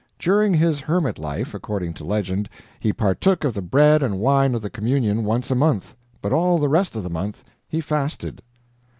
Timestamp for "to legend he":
1.93-2.91